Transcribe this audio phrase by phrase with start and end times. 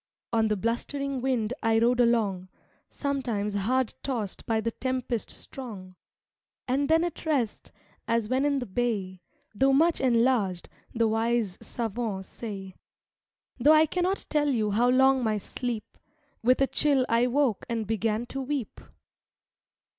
[0.33, 2.49] "On the blustering wind, I rode along,
[2.89, 5.95] Sometimes hard tossed by the tempest strong,
[6.67, 7.71] And then at rest,
[8.07, 9.21] as when in the bay,
[9.53, 12.73] Though much enlarged, the wise savants say;
[13.59, 15.99] Though I cannot tell you how long my sleep,
[16.41, 18.81] With a chill I woke and began to weep.